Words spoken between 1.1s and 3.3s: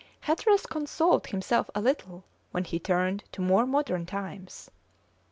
himself a little when he turned